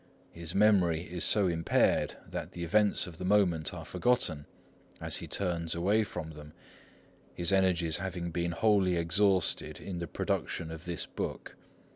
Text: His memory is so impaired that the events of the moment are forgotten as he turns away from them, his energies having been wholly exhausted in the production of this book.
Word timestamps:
His 0.31 0.55
memory 0.55 1.01
is 1.03 1.23
so 1.23 1.47
impaired 1.47 2.15
that 2.27 2.53
the 2.53 2.63
events 2.63 3.05
of 3.05 3.19
the 3.19 3.23
moment 3.23 3.71
are 3.71 3.85
forgotten 3.85 4.47
as 4.99 5.17
he 5.17 5.27
turns 5.27 5.75
away 5.75 6.03
from 6.03 6.31
them, 6.31 6.53
his 7.35 7.51
energies 7.53 7.97
having 7.97 8.31
been 8.31 8.53
wholly 8.53 8.95
exhausted 8.95 9.79
in 9.79 9.99
the 9.99 10.07
production 10.07 10.71
of 10.71 10.85
this 10.85 11.05
book. 11.05 11.55